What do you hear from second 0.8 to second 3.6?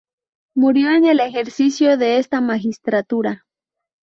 en el ejercicio de esta magistratura.